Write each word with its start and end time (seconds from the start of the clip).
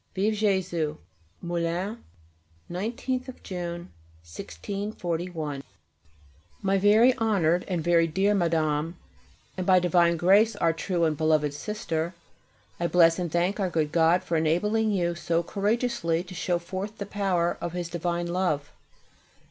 _[A] 0.15 0.15
Vive 0.15 0.33
[+] 0.33 0.33
Jésus! 0.33 0.97
MOULINS, 1.43 1.99
19th 2.71 3.43
June, 3.43 3.91
1641. 4.25 5.61
MY 6.63 6.77
VERY 6.79 7.13
HONOURED 7.19 7.63
AND 7.67 7.83
VERY 7.83 8.07
DEAR 8.07 8.33
MADAME, 8.33 8.95
AND 9.57 9.67
BY 9.67 9.79
DIVINE 9.79 10.17
GRACE 10.17 10.55
OUR 10.55 10.73
TRUE 10.73 11.05
AND 11.05 11.17
BELOVED 11.17 11.53
SISTER, 11.53 12.15
I 12.79 12.87
bless 12.87 13.19
and 13.19 13.31
thank 13.31 13.59
our 13.59 13.69
good 13.69 13.91
God 13.91 14.23
for 14.23 14.35
enabling 14.37 14.89
you 14.89 15.13
so 15.13 15.43
courageously 15.43 16.23
to 16.23 16.33
show 16.33 16.57
forth 16.57 16.97
the 16.97 17.05
power 17.05 17.59
of 17.61 17.73
His 17.73 17.87
divine 17.87 18.25
Love. 18.25 18.71